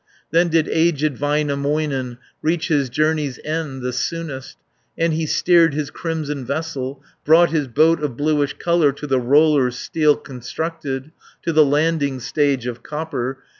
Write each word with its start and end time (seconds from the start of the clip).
660 0.33 0.33
Then 0.33 0.47
did 0.65 0.71
aged 0.75 1.21
Väinämöinen 1.21 2.17
Reach 2.41 2.69
his 2.69 2.89
journey's 2.89 3.39
end 3.45 3.83
the 3.83 3.93
soonest, 3.93 4.57
And 4.97 5.13
he 5.13 5.27
steered 5.27 5.75
his 5.75 5.91
crimson 5.91 6.43
vessel, 6.43 7.03
Brought 7.23 7.51
his 7.51 7.67
boat 7.67 8.01
of 8.01 8.17
bluish 8.17 8.53
colour 8.53 8.91
To 8.93 9.05
the 9.05 9.19
rollers 9.19 9.77
steel 9.77 10.15
constructed, 10.15 11.11
To 11.43 11.53
the 11.53 11.63
landing 11.63 12.19
stage 12.19 12.65
of 12.65 12.81
copper. 12.81 13.43